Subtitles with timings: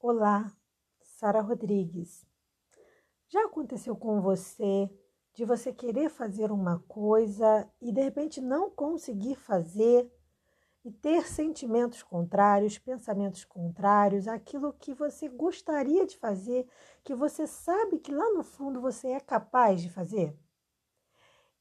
[0.00, 0.56] Olá,
[1.02, 2.24] Sara Rodrigues.
[3.26, 4.88] Já aconteceu com você
[5.34, 10.08] de você querer fazer uma coisa e de repente não conseguir fazer
[10.84, 16.68] e ter sentimentos contrários, pensamentos contrários, aquilo que você gostaria de fazer,
[17.02, 20.38] que você sabe que lá no fundo você é capaz de fazer?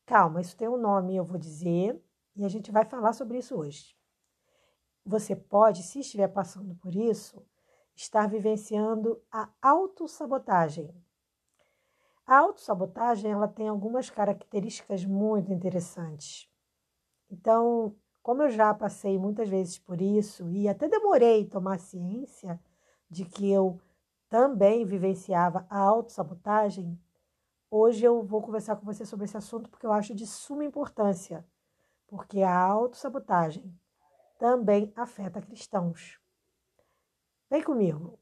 [0.05, 1.99] Calma, isso tem um nome, eu vou dizer,
[2.35, 3.97] e a gente vai falar sobre isso hoje.
[5.04, 7.43] Você pode, se estiver passando por isso,
[7.98, 10.94] estar vivenciando a autossabotagem.
[12.26, 16.48] A autossabotagem ela tem algumas características muito interessantes.
[17.30, 22.59] Então, como eu já passei muitas vezes por isso e até demorei tomar ciência
[23.09, 23.80] de que eu
[24.29, 26.99] também vivenciava a autossabotagem,
[27.71, 31.45] hoje eu vou conversar com você sobre esse assunto porque eu acho de suma importância,
[32.07, 33.73] porque a autossabotagem
[34.38, 36.20] também afeta cristãos.
[37.49, 38.19] Vem comigo.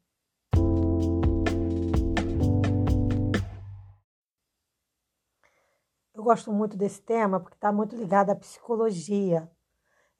[6.13, 9.49] Eu gosto muito desse tema porque está muito ligado à psicologia.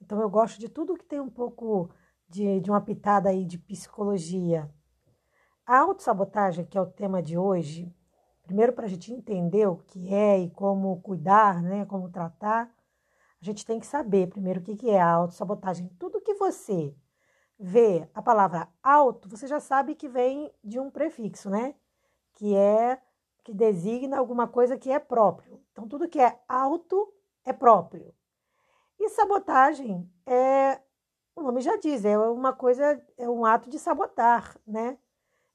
[0.00, 1.88] Então eu gosto de tudo que tem um pouco
[2.28, 4.68] de, de uma pitada aí de psicologia.
[5.64, 7.94] A autossabotagem, que é o tema de hoje,
[8.42, 12.74] primeiro para a gente entender o que é e como cuidar, né, como tratar,
[13.40, 15.88] a gente tem que saber primeiro o que é a autossabotagem.
[15.96, 16.92] Tudo que você
[17.58, 21.74] vê a palavra auto, você já sabe que vem de um prefixo, né?
[22.34, 23.00] Que é
[23.42, 25.62] que designa alguma coisa que é próprio.
[25.72, 27.12] Então, tudo que é auto
[27.44, 28.12] é próprio.
[28.98, 30.80] E sabotagem é,
[31.34, 34.98] o nome já diz, é uma coisa, é um ato de sabotar, né?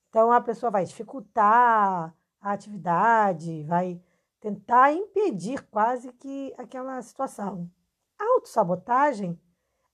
[0.09, 4.01] Então, a pessoa vai dificultar a atividade, vai
[4.39, 7.69] tentar impedir quase que aquela situação.
[8.17, 9.39] A autossabotagem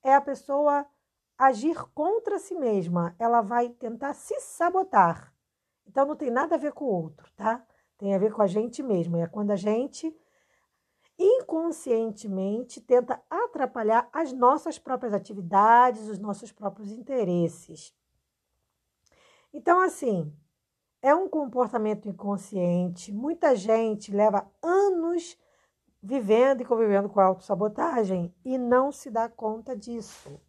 [0.04, 0.86] é a pessoa
[1.38, 5.34] agir contra si mesma, ela vai tentar se sabotar.
[5.86, 7.66] Então não tem nada a ver com o outro, tá?
[7.98, 9.18] Tem a ver com a gente mesmo.
[9.18, 10.16] É quando a gente
[11.20, 17.94] inconscientemente tenta atrapalhar as nossas próprias atividades, os nossos próprios interesses.
[19.52, 20.32] Então, assim,
[21.02, 23.12] é um comportamento inconsciente.
[23.12, 25.38] Muita gente leva anos
[26.04, 30.40] vivendo e convivendo com a autossabotagem e não se dá conta disso.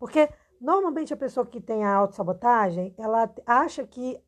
[0.00, 4.18] Porque normalmente a pessoa que tem a autossabotagem, ela acha que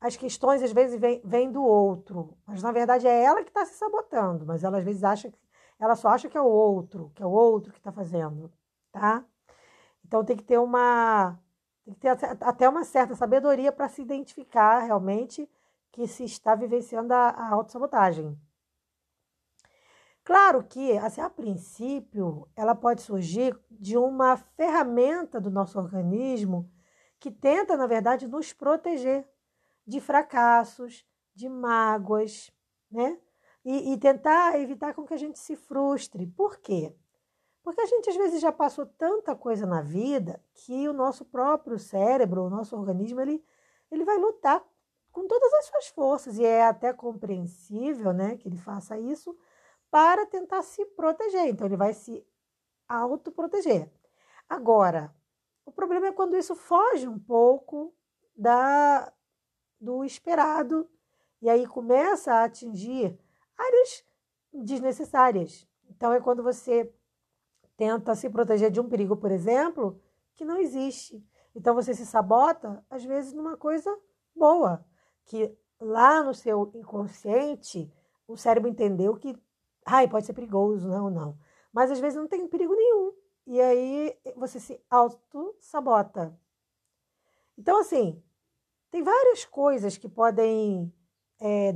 [0.00, 3.66] as questões às vezes vêm, vêm do outro, mas na verdade é ela que está
[3.66, 5.38] se sabotando, mas ela às vezes acha que
[5.78, 8.50] ela só acha que é o outro, que é o outro que está fazendo,
[8.90, 9.22] tá?
[10.02, 11.38] Então tem que ter uma
[11.84, 12.08] tem que ter
[12.40, 15.46] até uma certa sabedoria para se identificar realmente
[15.92, 18.38] que se está vivenciando a, a autossabotagem.
[20.22, 26.70] Claro que, assim, a princípio, ela pode surgir de uma ferramenta do nosso organismo
[27.18, 29.28] que tenta, na verdade, nos proteger
[29.86, 32.52] de fracassos, de mágoas,
[32.90, 33.18] né?
[33.64, 36.26] E, e, tentar evitar com que a gente se frustre.
[36.26, 36.94] Por quê?
[37.62, 41.78] Porque a gente às vezes já passou tanta coisa na vida que o nosso próprio
[41.78, 43.44] cérebro, o nosso organismo, ele,
[43.90, 44.64] ele vai lutar
[45.12, 46.38] com todas as suas forças.
[46.38, 49.36] E é até compreensível né, que ele faça isso,
[49.90, 51.46] para tentar se proteger.
[51.46, 52.24] Então, ele vai se
[52.88, 53.90] autoproteger.
[54.48, 55.14] Agora,
[55.64, 57.94] o problema é quando isso foge um pouco
[58.36, 59.12] da
[59.80, 60.86] do esperado
[61.40, 63.18] e aí começa a atingir
[63.56, 64.04] áreas
[64.52, 65.66] desnecessárias.
[65.88, 66.92] Então, é quando você
[67.76, 70.00] tenta se proteger de um perigo, por exemplo,
[70.34, 71.24] que não existe.
[71.54, 73.90] Então, você se sabota, às vezes, numa coisa
[74.34, 74.84] boa,
[75.24, 77.90] que lá no seu inconsciente,
[78.28, 79.34] o cérebro entendeu que
[79.92, 81.38] Ai, pode ser perigoso, não, não.
[81.72, 83.12] Mas às vezes não tem perigo nenhum.
[83.44, 86.38] E aí você se auto-sabota.
[87.58, 88.22] Então, assim,
[88.88, 90.92] tem várias coisas que podem
[91.40, 91.74] é,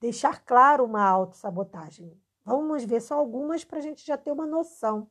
[0.00, 2.20] deixar claro uma autossabotagem.
[2.44, 5.08] Vamos ver só algumas para a gente já ter uma noção.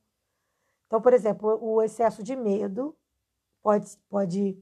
[0.88, 2.94] Então, por exemplo, o excesso de medo
[3.62, 4.62] pode, pode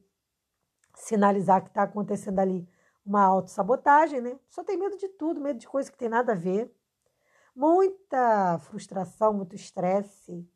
[0.94, 2.70] sinalizar que está acontecendo ali
[3.04, 4.40] uma autossabotagem, né?
[4.48, 6.72] Só tem medo de tudo, medo de coisa que tem nada a ver
[7.60, 10.48] muita frustração, muito estresse,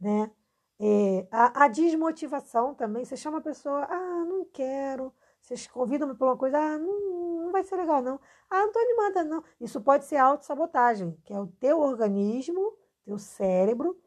[0.00, 0.30] né?
[0.78, 5.12] É, a, a, desmotivação também, você chama a pessoa, ah, não quero,
[5.42, 8.18] vocês convidam para uma coisa, ah, não, não vai ser legal não,
[8.48, 9.42] ah, não tô animada não.
[9.60, 14.00] Isso pode ser autossabotagem, que é o teu organismo, teu cérebro,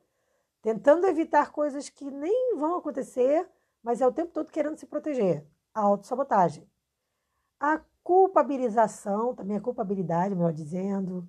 [0.62, 3.48] tentando evitar coisas que nem vão acontecer,
[3.84, 5.46] mas é o tempo todo querendo se proteger.
[5.74, 6.68] A autossabotagem.
[7.60, 11.28] A culpabilização, também a culpabilidade, melhor dizendo,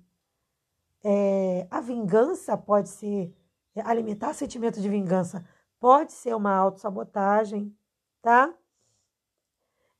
[1.07, 3.31] é, a vingança pode ser,
[3.75, 5.47] é, alimentar sentimento de vingança
[5.79, 7.77] pode ser uma autossabotagem,
[8.23, 8.51] tá?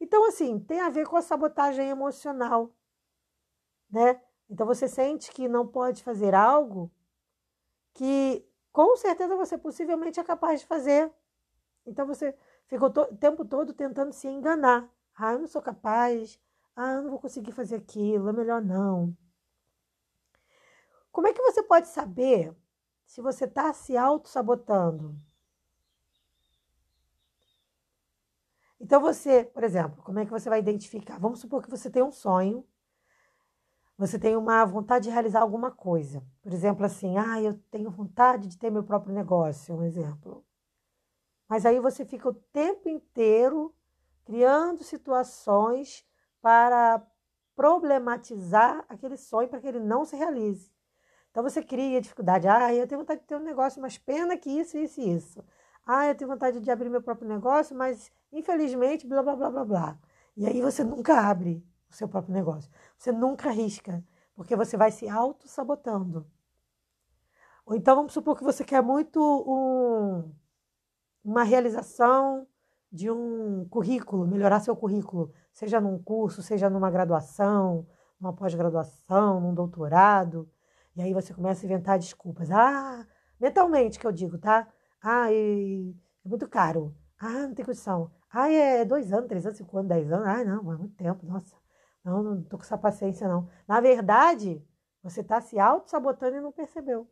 [0.02, 2.74] Então, assim, tem a ver com a sabotagem emocional,
[3.88, 4.20] né?
[4.50, 6.92] Então, você sente que não pode fazer algo
[7.94, 11.14] que, com certeza, você possivelmente é capaz de fazer.
[11.86, 12.36] Então, você
[12.66, 14.90] fica o tempo todo tentando se enganar.
[15.16, 16.40] Ah, eu não sou capaz.
[16.76, 18.30] Ah, eu não vou conseguir fazer aquilo.
[18.30, 19.16] É melhor não.
[21.16, 22.54] Como é que você pode saber
[23.06, 25.16] se você está se auto-sabotando?
[28.78, 31.18] Então você, por exemplo, como é que você vai identificar?
[31.18, 32.68] Vamos supor que você tem um sonho,
[33.98, 36.22] você tem uma vontade de realizar alguma coisa.
[36.42, 40.46] Por exemplo, assim, ah, eu tenho vontade de ter meu próprio negócio, um exemplo.
[41.48, 43.74] Mas aí você fica o tempo inteiro
[44.26, 46.06] criando situações
[46.42, 47.02] para
[47.56, 50.75] problematizar aquele sonho para que ele não se realize.
[51.36, 52.48] Então você cria dificuldade.
[52.48, 55.44] Ah, eu tenho vontade de ter um negócio, mas pena que isso, isso e isso.
[55.86, 59.66] Ah, eu tenho vontade de abrir meu próprio negócio, mas infelizmente, blá, blá, blá, blá,
[59.66, 60.00] blá.
[60.38, 62.72] E aí você nunca abre o seu próprio negócio.
[62.98, 64.02] Você nunca arrisca,
[64.34, 66.26] porque você vai se auto-sabotando.
[67.66, 70.32] Ou então vamos supor que você quer muito um,
[71.22, 72.48] uma realização
[72.90, 77.86] de um currículo, melhorar seu currículo, seja num curso, seja numa graduação,
[78.22, 80.50] numa pós-graduação, num doutorado.
[80.96, 82.50] E aí você começa a inventar desculpas.
[82.52, 83.06] Ah,
[83.40, 84.68] mentalmente que eu digo, tá?
[85.02, 85.94] Ah, é
[86.24, 86.96] muito caro.
[87.20, 88.12] Ah, não tem condição.
[88.32, 90.28] Ah, é dois anos, três anos, cinco anos, dez anos.
[90.28, 91.56] Ah, não, é muito tempo, nossa.
[92.04, 93.50] Não, não tô com essa paciência, não.
[93.68, 94.64] Na verdade,
[95.04, 97.10] você está se auto-sabotando e não percebeu.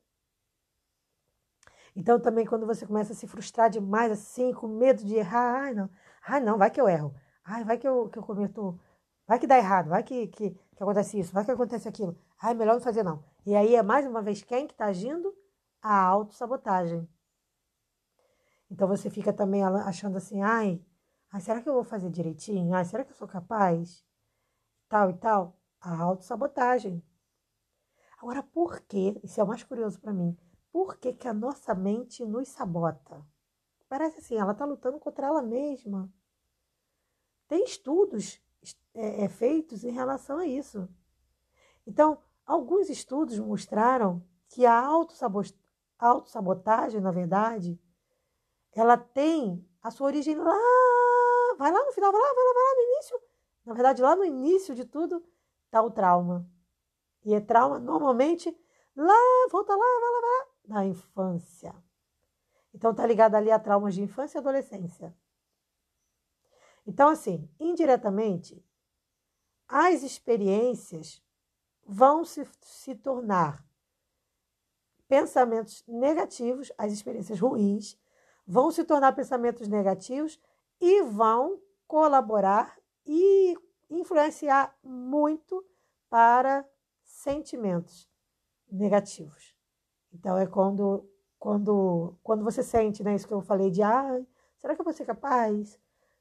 [1.96, 5.74] Então, também, quando você começa a se frustrar demais, assim, com medo de errar, ai,
[5.74, 5.90] não,
[6.26, 7.14] ai, não, vai que eu erro.
[7.44, 8.80] Ai, vai que eu, que eu cometo.
[9.28, 12.18] Vai que dá errado, vai que, que, que acontece isso, vai que acontece aquilo.
[12.42, 13.24] Ai, melhor não fazer, não.
[13.46, 15.36] E aí é mais uma vez quem que está agindo?
[15.82, 17.08] A autossabotagem.
[18.72, 20.84] Então você fica também achando assim, ai,
[21.32, 22.74] ai, será que eu vou fazer direitinho?
[22.74, 24.04] Ai, será que eu sou capaz?
[24.88, 25.60] Tal e tal.
[25.82, 27.04] A autossabotagem.
[28.18, 29.20] Agora, por quê?
[29.22, 30.38] Isso é o mais curioso para mim.
[30.72, 33.24] Por que, que a nossa mente nos sabota?
[33.90, 36.12] Parece assim, ela está lutando contra ela mesma.
[37.48, 38.42] Tem estudos
[38.94, 40.88] é, é, feitos em relação a isso.
[41.86, 44.86] Então, Alguns estudos mostraram que a
[46.00, 47.80] autossabotagem, na verdade,
[48.74, 50.60] ela tem a sua origem lá,
[51.58, 53.22] vai lá no final, vai lá, vai lá, vai lá no início.
[53.66, 55.24] Na verdade, lá no início de tudo
[55.66, 56.46] está o trauma.
[57.24, 58.50] E é trauma, normalmente,
[58.96, 61.74] lá, volta lá, vai lá, vai lá, na infância.
[62.74, 65.16] Então, está ligado ali a traumas de infância e adolescência.
[66.86, 68.66] Então, assim, indiretamente,
[69.68, 71.23] as experiências
[71.86, 73.64] vão se, se tornar
[75.08, 77.98] pensamentos negativos, as experiências ruins
[78.46, 80.40] vão se tornar pensamentos negativos
[80.82, 83.56] e vão colaborar e
[83.90, 85.66] influenciar muito
[86.10, 86.68] para
[87.04, 88.10] sentimentos
[88.72, 89.56] negativos.
[90.12, 91.08] Então é quando
[91.40, 94.22] quando quando você sente, né, isso que eu falei de ah,
[94.58, 95.80] será que eu vou ser capaz?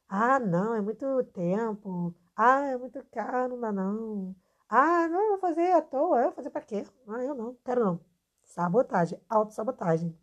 [0.08, 2.14] Ah, não, é muito tempo.
[2.36, 4.34] Ah, é muito caro, não dá não.
[4.74, 6.16] Ah, não, vou fazer à toa.
[6.18, 6.86] Eu vou fazer para quê?
[7.06, 8.00] Ah, eu não, quero não.
[8.42, 10.18] Sabotagem, autossabotagem.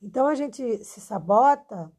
[0.00, 1.92] Então a gente se sabota.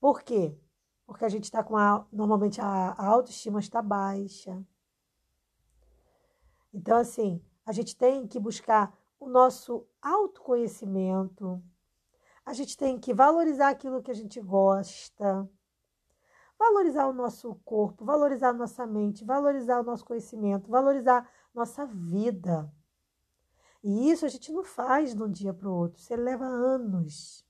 [0.00, 0.58] Por quê?
[1.06, 2.04] Porque a gente está com a.
[2.10, 4.60] Normalmente a, a autoestima está baixa.
[6.72, 11.62] Então, assim, a gente tem que buscar o nosso autoconhecimento.
[12.44, 15.48] A gente tem que valorizar aquilo que a gente gosta
[16.64, 22.72] valorizar o nosso corpo, valorizar a nossa mente, valorizar o nosso conhecimento, valorizar nossa vida.
[23.82, 27.44] E isso a gente não faz de um dia para o outro, isso leva anos.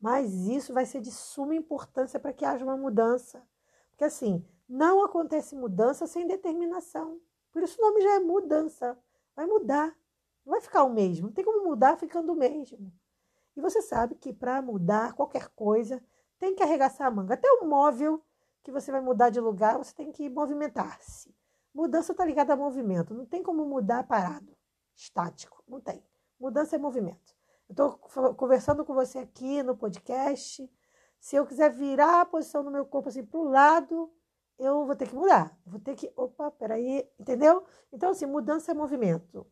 [0.00, 3.40] Mas isso vai ser de suma importância para que haja uma mudança.
[3.90, 7.20] Porque assim, não acontece mudança sem determinação.
[7.52, 8.98] Por isso o nome já é mudança.
[9.36, 9.96] Vai mudar.
[10.44, 11.28] Não vai ficar o mesmo.
[11.28, 12.92] Não tem como mudar ficando o mesmo.
[13.56, 16.02] E você sabe que para mudar qualquer coisa,
[16.42, 17.34] tem que arregaçar a manga.
[17.34, 18.20] Até o móvel
[18.64, 21.32] que você vai mudar de lugar, você tem que movimentar-se.
[21.72, 23.14] Mudança está ligada a movimento.
[23.14, 24.52] Não tem como mudar parado,
[24.92, 25.62] estático.
[25.68, 26.04] Não tem.
[26.40, 27.32] Mudança é movimento.
[27.68, 30.68] Eu estou conversando com você aqui no podcast.
[31.20, 34.12] Se eu quiser virar a posição do meu corpo assim para o lado,
[34.58, 35.56] eu vou ter que mudar.
[35.64, 36.12] Vou ter que.
[36.16, 37.08] Opa, peraí.
[37.20, 37.64] Entendeu?
[37.92, 39.46] Então, assim, mudança é movimento.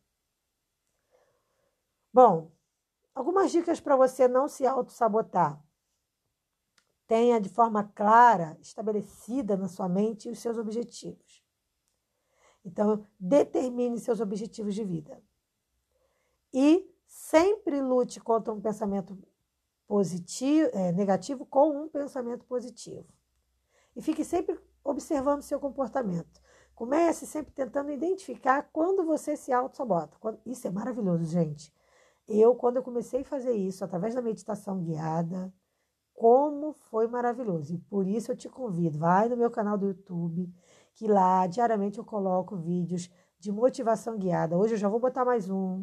[2.13, 2.51] Bom,
[3.15, 5.63] algumas dicas para você não se auto-sabotar
[7.11, 11.45] tenha de forma clara, estabelecida na sua mente os seus objetivos.
[12.65, 15.21] Então, determine seus objetivos de vida.
[16.55, 19.19] E sempre lute contra um pensamento
[19.89, 23.09] positivo, é, negativo com um pensamento positivo.
[23.97, 26.41] E fique sempre observando seu comportamento.
[26.77, 30.17] Comece sempre tentando identificar quando você se auto-sabota.
[30.47, 31.75] Isso é maravilhoso, gente.
[32.29, 35.53] Eu, quando eu comecei a fazer isso através da meditação guiada,
[36.21, 37.73] como foi maravilhoso.
[37.73, 40.53] E por isso eu te convido, vai no meu canal do YouTube,
[40.95, 44.59] que lá diariamente eu coloco vídeos de motivação guiada.
[44.59, 45.83] Hoje eu já vou botar mais um,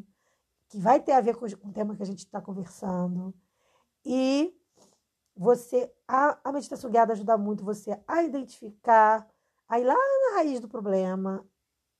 [0.69, 3.33] que vai ter a ver com o tema que a gente está conversando.
[4.05, 4.55] E
[5.35, 9.27] você, a, a meditação guiada ajuda muito você a identificar,
[9.67, 11.43] a ir lá na raiz do problema,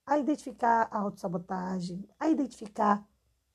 [0.06, 3.04] a identificar a autossabotagem, a identificar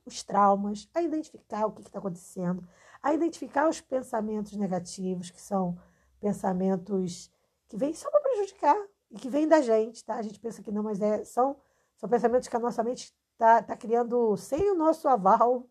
[0.05, 2.67] os traumas, a identificar o que está acontecendo,
[3.03, 5.77] a identificar os pensamentos negativos, que são
[6.22, 7.29] pensamentos
[7.67, 8.77] que vêm só para prejudicar
[9.12, 10.15] e que vêm da gente, tá?
[10.15, 11.57] A gente pensa que não, mas é, são,
[11.98, 15.67] são pensamentos que a nossa mente está tá criando sem o nosso aval.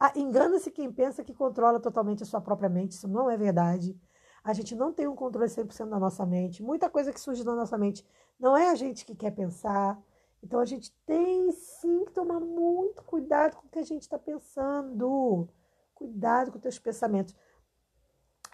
[0.00, 3.94] Ah, engana-se quem pensa que controla totalmente a sua própria mente, isso não é verdade.
[4.42, 6.62] A gente não tem um controle 100% da nossa mente.
[6.62, 8.06] Muita coisa que surge na nossa mente
[8.38, 10.00] não é a gente que quer pensar.
[10.42, 14.18] Então a gente tem sim que tomar muito cuidado com o que a gente está
[14.18, 15.48] pensando.
[15.94, 17.34] Cuidado com os teus pensamentos.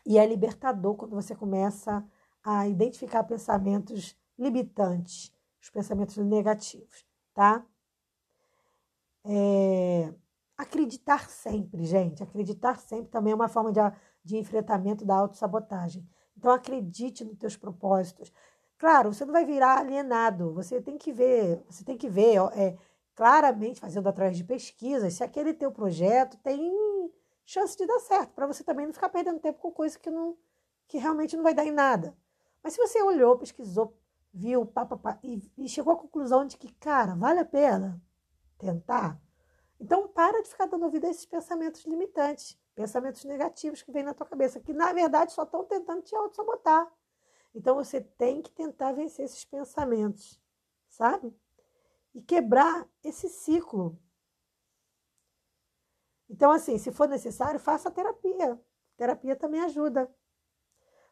[0.04, 2.04] E é libertador quando você começa
[2.42, 7.04] a identificar pensamentos limitantes, os pensamentos negativos,
[7.34, 7.64] tá?
[9.24, 10.12] É...
[10.56, 12.22] Acreditar sempre, gente.
[12.22, 13.80] Acreditar sempre também é uma forma de,
[14.22, 16.06] de enfrentamento da autossabotagem.
[16.36, 18.32] Então acredite nos teus propósitos.
[18.78, 20.52] Claro, você não vai virar alienado.
[20.54, 22.76] Você tem que ver, você tem que ver é,
[23.14, 26.72] claramente, fazendo através de pesquisas, se aquele teu projeto tem
[27.44, 30.36] chance de dar certo, para você também não ficar perdendo tempo com coisa que, não,
[30.86, 32.16] que realmente não vai dar em nada.
[32.62, 33.96] Mas se você olhou, pesquisou,
[34.32, 38.00] viu, pá, pá, pá, e, e chegou à conclusão de que, cara, vale a pena
[38.58, 39.20] tentar,
[39.80, 44.12] então para de ficar dando ouvido a esses pensamentos limitantes, pensamentos negativos que vêm na
[44.12, 46.86] tua cabeça, que na verdade só estão tentando te auto-sabotar.
[47.54, 50.38] Então você tem que tentar vencer esses pensamentos,
[50.88, 51.34] sabe?
[52.14, 53.98] E quebrar esse ciclo
[56.40, 58.58] então, assim, se for necessário, faça terapia.
[58.96, 60.10] Terapia também ajuda.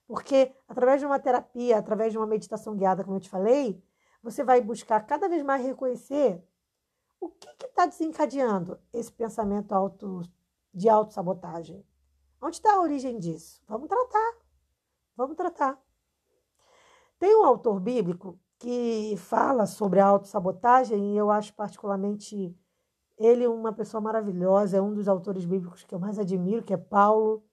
[0.06, 3.84] Porque através de uma terapia, através de uma meditação guiada, como eu te falei,
[4.22, 6.42] você vai buscar cada vez mais reconhecer
[7.20, 10.22] o que está desencadeando esse pensamento auto,
[10.72, 11.84] de autossabotagem.
[12.40, 13.62] Onde está a origem disso?
[13.68, 14.38] Vamos tratar.
[15.14, 15.78] Vamos tratar.
[17.18, 22.58] Tem um autor bíblico que fala sobre a autossabotagem e eu acho particularmente
[23.18, 26.72] ele é uma pessoa maravilhosa, é um dos autores bíblicos que eu mais admiro, que
[26.72, 27.44] é Paulo,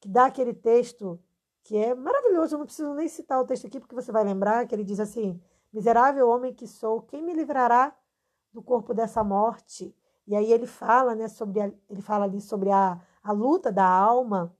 [0.00, 1.18] que dá aquele texto
[1.62, 2.54] que é maravilhoso.
[2.54, 5.00] Eu não preciso nem citar o texto aqui, porque você vai lembrar que ele diz
[5.00, 5.40] assim:
[5.72, 7.96] Miserável homem que sou, quem me livrará
[8.52, 9.94] do corpo dessa morte?
[10.26, 13.86] E aí ele fala, né, sobre a, ele fala ali sobre a, a luta da
[13.86, 14.54] alma,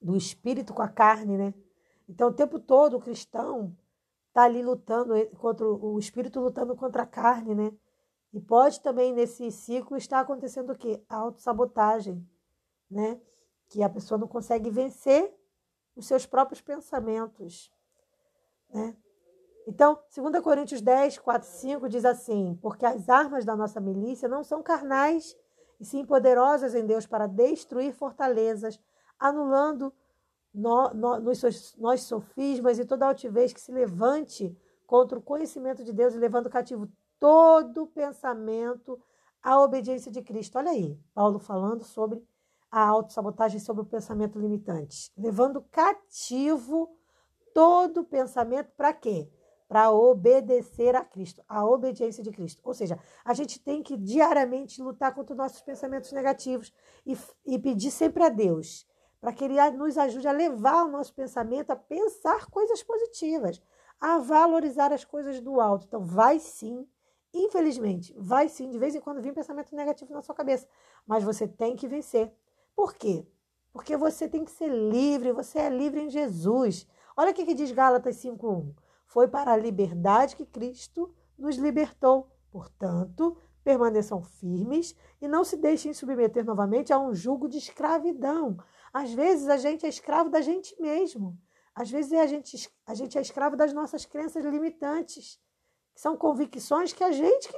[0.00, 1.54] do espírito com a carne, né?
[2.08, 3.74] Então, o tempo todo o cristão
[4.28, 7.72] está ali lutando contra o espírito lutando contra a carne, né?
[8.34, 11.00] E pode também nesse ciclo estar acontecendo o quê?
[11.08, 12.28] A autossabotagem,
[12.90, 13.20] né?
[13.68, 15.32] Que a pessoa não consegue vencer
[15.94, 17.72] os seus próprios pensamentos,
[18.68, 18.96] né?
[19.68, 24.42] Então, 2 Coríntios 10, 4, 5 diz assim: Porque as armas da nossa milícia não
[24.42, 25.36] são carnais,
[25.78, 28.80] e sim poderosas em Deus para destruir fortalezas,
[29.16, 29.94] anulando
[30.52, 31.40] no, no, nos
[32.02, 34.56] sofismas e toda altivez que se levante
[34.88, 36.88] contra o conhecimento de Deus e levando cativo
[37.24, 39.00] todo pensamento
[39.42, 40.58] à obediência de Cristo.
[40.58, 42.22] Olha aí, Paulo falando sobre
[42.70, 45.10] a autossabotagem, sobre o pensamento limitante.
[45.16, 46.94] Levando cativo
[47.54, 49.32] todo pensamento para quê?
[49.66, 52.60] Para obedecer a Cristo, a obediência de Cristo.
[52.62, 56.74] Ou seja, a gente tem que diariamente lutar contra os nossos pensamentos negativos
[57.06, 57.16] e,
[57.46, 58.86] e pedir sempre a Deus
[59.18, 63.62] para que Ele nos ajude a levar o nosso pensamento a pensar coisas positivas,
[63.98, 65.86] a valorizar as coisas do alto.
[65.86, 66.86] Então, vai sim
[67.34, 70.68] Infelizmente, vai sim, de vez em quando vir pensamento negativo na sua cabeça,
[71.04, 72.32] mas você tem que vencer.
[72.76, 73.26] Por quê?
[73.72, 76.86] Porque você tem que ser livre, você é livre em Jesus.
[77.16, 78.72] Olha o que, que diz Gálatas 5:1.
[79.04, 82.30] Foi para a liberdade que Cristo nos libertou.
[82.52, 88.56] Portanto, permaneçam firmes e não se deixem submeter novamente a um jugo de escravidão.
[88.92, 91.36] Às vezes a gente é escravo da gente mesmo.
[91.74, 95.42] Às vezes a gente, a gente é escravo das nossas crenças limitantes
[95.94, 97.48] são convicções que a gente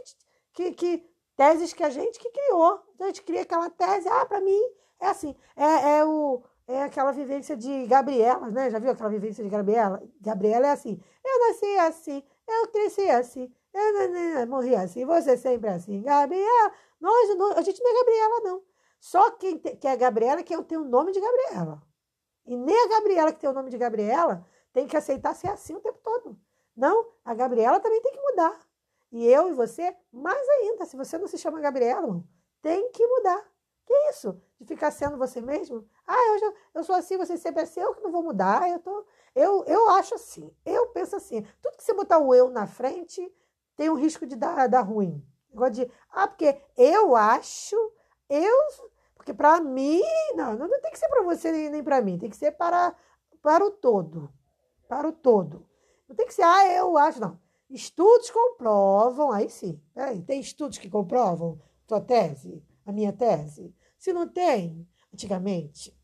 [0.52, 2.80] que, que, que teses que a gente que criou.
[2.94, 4.60] Então, a gente cria aquela tese, ah, para mim
[4.98, 8.70] é assim, é, é o é aquela vivência de Gabriela, né?
[8.70, 10.02] Já viu aquela vivência de Gabriela?
[10.20, 16.02] Gabriela é assim, eu nasci assim, eu cresci assim, eu morri assim, você sempre assim.
[16.02, 18.62] Gabriela, nós, a gente não é Gabriela, não.
[18.98, 21.80] Só quem te, que é Gabriela que tem o nome de Gabriela.
[22.44, 25.74] E nem a Gabriela que tem o nome de Gabriela tem que aceitar ser assim
[25.74, 26.36] o tempo todo.
[26.76, 28.60] Não, a Gabriela também tem que mudar.
[29.10, 32.22] E eu e você, mais ainda, se você não se chama Gabriela,
[32.60, 33.42] tem que mudar.
[33.86, 34.40] Que isso?
[34.60, 35.88] De ficar sendo você mesmo?
[36.06, 38.68] Ah, eu, já, eu sou assim, você sempre é assim, eu que não vou mudar.
[38.68, 41.42] Eu, tô, eu, eu acho assim, eu penso assim.
[41.62, 43.32] Tudo que você botar o eu na frente
[43.76, 45.24] tem um risco de dar, dar ruim.
[45.50, 47.76] Negócio de, ah, porque eu acho,
[48.28, 48.56] eu.
[49.14, 50.02] Porque para mim,
[50.34, 52.94] não, não tem que ser para você nem, nem para mim, tem que ser para,
[53.40, 54.28] para o todo.
[54.88, 55.64] Para o todo.
[56.08, 57.38] Não tem que ser, ah, eu acho, não.
[57.68, 59.80] Estudos comprovam, aí sim.
[59.92, 63.74] Peraí, tem estudos que comprovam tua tese, a minha tese?
[63.98, 65.96] Se não tem, antigamente,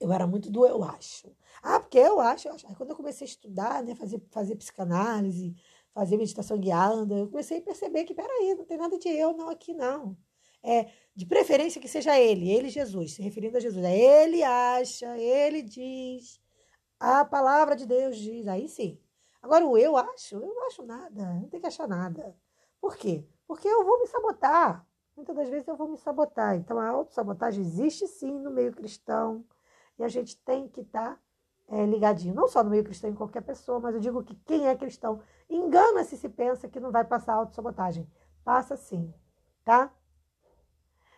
[0.00, 1.34] eu era muito do eu acho.
[1.62, 2.66] Ah, porque eu acho, eu acho.
[2.68, 5.54] Aí quando eu comecei a estudar, né, fazer, fazer psicanálise,
[5.92, 9.48] fazer meditação guiada, eu comecei a perceber que, peraí, não tem nada de eu não
[9.48, 10.16] aqui, não.
[10.62, 13.84] É, de preferência que seja ele, ele Jesus, se referindo a Jesus.
[13.84, 16.40] É ele acha, ele diz,
[17.00, 18.98] a palavra de Deus diz, aí sim.
[19.46, 22.34] Agora, o eu acho, eu não acho nada, não tem que achar nada.
[22.80, 23.24] Por quê?
[23.46, 24.84] Porque eu vou me sabotar.
[25.16, 26.56] Muitas das vezes eu vou me sabotar.
[26.56, 29.44] Então, a autossabotagem existe sim no meio cristão.
[30.00, 31.20] E a gente tem que estar tá,
[31.68, 32.34] é, ligadinho.
[32.34, 35.22] Não só no meio cristão, em qualquer pessoa, mas eu digo que quem é cristão
[35.48, 38.10] engana-se se pensa que não vai passar autossabotagem.
[38.44, 39.14] Passa sim,
[39.64, 39.92] tá?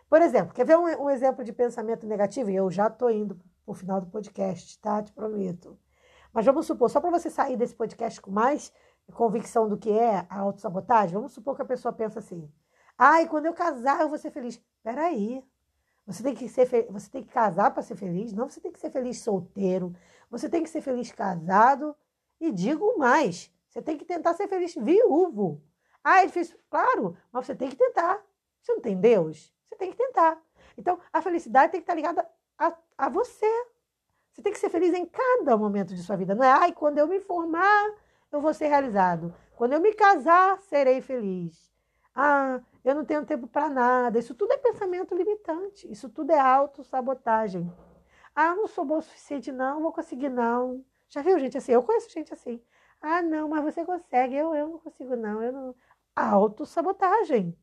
[0.07, 2.51] Por exemplo, quer ver um, um exemplo de pensamento negativo?
[2.51, 3.33] E eu já estou indo
[3.65, 5.01] para o final do podcast, tá?
[5.01, 5.75] Te prometo.
[6.33, 8.71] Mas vamos supor, só para você sair desse podcast com mais
[9.13, 12.51] convicção do que é a autossabotagem, vamos supor que a pessoa pensa assim:
[12.97, 14.61] ai, quando eu casar eu vou ser feliz.
[14.83, 15.43] Peraí.
[16.05, 18.33] Você tem que ser você tem que casar para ser feliz?
[18.33, 19.95] Não, você tem que ser feliz solteiro.
[20.31, 21.95] Você tem que ser feliz casado.
[22.39, 25.61] E digo mais, você tem que tentar ser feliz viúvo.
[26.03, 26.57] Ah, é difícil.
[26.69, 28.23] Claro, mas você tem que tentar.
[28.61, 29.53] Você não tem Deus?
[29.67, 30.41] Você tem que tentar.
[30.77, 33.67] Então, a felicidade tem que estar ligada a, a você.
[34.39, 36.33] Você tem que ser feliz em cada momento de sua vida.
[36.33, 37.93] Não é, ai, quando eu me formar,
[38.31, 39.35] eu vou ser realizado.
[39.57, 41.69] Quando eu me casar, serei feliz.
[42.15, 44.17] Ah, eu não tenho tempo para nada.
[44.17, 45.91] Isso tudo é pensamento limitante.
[45.91, 47.69] Isso tudo é autossabotagem.
[48.33, 50.85] Ah, não sou bom o suficiente, não, não vou conseguir, não.
[51.09, 51.73] Já viu gente assim?
[51.73, 52.61] Eu conheço gente assim.
[53.01, 54.37] Ah, não, mas você consegue.
[54.37, 55.43] Eu, eu não consigo, não.
[55.43, 55.75] Eu não...
[56.15, 57.57] Autossabotagem.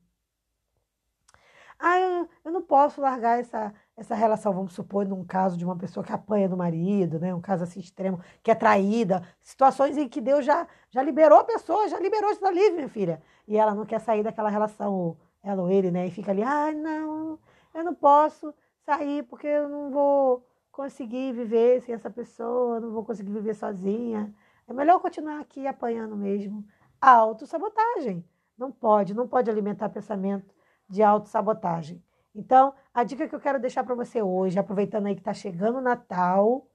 [1.79, 5.77] Ah, eu, eu não posso largar essa, essa relação, vamos supor, num caso de uma
[5.77, 7.35] pessoa que apanha do marido, né?
[7.35, 11.45] Um caso assim extremo, que é traída, situações em que Deus já, já liberou a
[11.45, 13.23] pessoa, já liberou, está livre, minha filha.
[13.47, 16.07] E ela não quer sair daquela relação, ela ou ele, né?
[16.07, 17.39] E fica ali, ah, não,
[17.75, 23.05] eu não posso sair porque eu não vou conseguir viver sem essa pessoa, não vou
[23.05, 24.35] conseguir viver sozinha.
[24.67, 26.65] É melhor continuar aqui apanhando mesmo.
[27.01, 28.25] Autossabotagem.
[28.59, 30.55] Não pode, não pode alimentar pensamento
[30.89, 32.03] de autossabotagem.
[32.35, 35.79] Então, a dica que eu quero deixar para você hoje, aproveitando aí que está chegando
[35.79, 36.69] o Natal,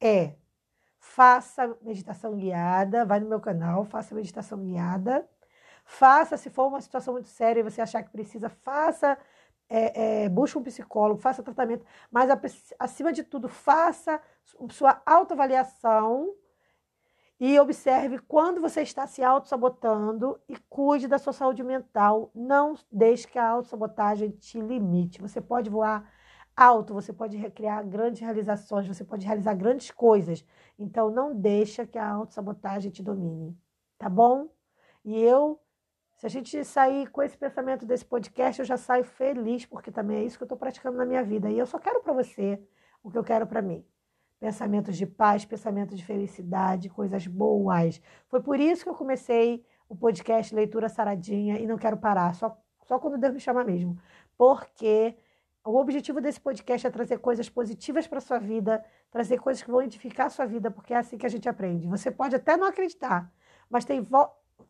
[0.00, 0.34] é
[0.98, 5.28] faça meditação guiada, vai no meu canal, faça meditação guiada,
[5.84, 9.18] faça, se for uma situação muito séria e você achar que precisa, faça,
[9.68, 12.30] é, é, busque um psicólogo, faça tratamento, mas
[12.78, 14.20] acima de tudo, faça
[14.70, 16.32] sua autoavaliação
[17.44, 22.30] e observe quando você está se auto-sabotando e cuide da sua saúde mental.
[22.32, 25.20] Não deixe que a auto-sabotagem te limite.
[25.20, 26.08] Você pode voar
[26.56, 30.46] alto, você pode criar grandes realizações, você pode realizar grandes coisas.
[30.78, 33.58] Então não deixa que a auto-sabotagem te domine,
[33.98, 34.48] tá bom?
[35.04, 35.60] E eu,
[36.14, 40.18] se a gente sair com esse pensamento desse podcast, eu já saio feliz, porque também
[40.18, 41.50] é isso que eu estou praticando na minha vida.
[41.50, 42.62] E eu só quero para você
[43.02, 43.84] o que eu quero para mim
[44.42, 48.02] pensamentos de paz, pensamentos de felicidade, coisas boas.
[48.26, 52.58] Foi por isso que eu comecei o podcast Leitura Saradinha e não quero parar, só,
[52.88, 53.96] só quando Deus me chama mesmo.
[54.36, 55.14] Porque
[55.64, 59.80] o objetivo desse podcast é trazer coisas positivas para sua vida, trazer coisas que vão
[59.80, 61.86] edificar a sua vida, porque é assim que a gente aprende.
[61.86, 63.32] Você pode até não acreditar,
[63.70, 64.04] mas tem,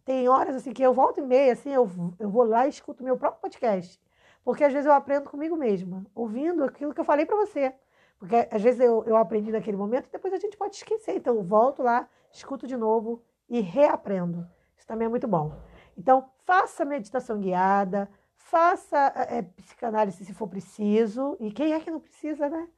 [0.04, 3.02] tem horas assim que eu volto e meia, assim, eu, eu vou lá e escuto
[3.02, 3.98] meu próprio podcast.
[4.44, 7.74] Porque às vezes eu aprendo comigo mesma, ouvindo aquilo que eu falei para você.
[8.22, 11.16] Porque às vezes eu, eu aprendi naquele momento e depois a gente pode esquecer.
[11.16, 14.48] Então eu volto lá, escuto de novo e reaprendo.
[14.76, 15.60] Isso também é muito bom.
[15.98, 21.36] Então, faça meditação guiada, faça é, psicanálise se for preciso.
[21.40, 22.68] E quem é que não precisa, né?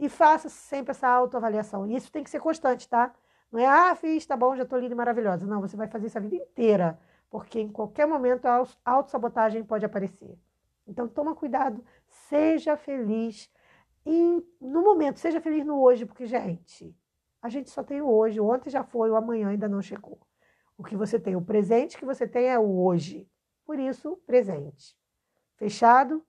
[0.00, 1.86] E faça sempre essa autoavaliação.
[1.86, 3.12] E isso tem que ser constante, tá?
[3.52, 5.46] Não é, ah, fiz, tá bom, já tô linda e maravilhosa.
[5.46, 6.98] Não, você vai fazer isso a vida inteira.
[7.28, 10.38] Porque em qualquer momento a autossabotagem pode aparecer.
[10.88, 13.50] Então, toma cuidado, seja feliz
[14.06, 16.96] e no momento, seja feliz no hoje, porque, gente,
[17.42, 18.40] a gente só tem o hoje.
[18.40, 20.20] O ontem já foi, o amanhã ainda não chegou.
[20.78, 23.28] O que você tem, o presente que você tem é o hoje.
[23.64, 24.96] Por isso, presente.
[25.56, 26.24] Fechado?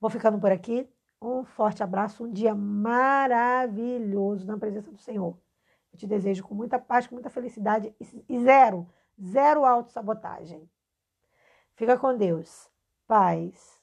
[0.00, 0.88] Vou ficando por aqui.
[1.20, 5.36] Um forte abraço, um dia maravilhoso na presença do Senhor.
[5.92, 7.94] Eu te desejo com muita paz, com muita felicidade
[8.28, 8.88] e zero,
[9.20, 10.68] zero autossabotagem.
[11.74, 12.68] Fica com Deus.
[13.06, 13.80] Paz.